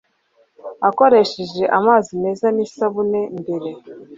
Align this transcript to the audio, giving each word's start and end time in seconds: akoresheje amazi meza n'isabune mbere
akoresheje 0.89 1.63
amazi 1.77 2.09
meza 2.23 2.47
n'isabune 2.55 3.21
mbere 3.39 3.69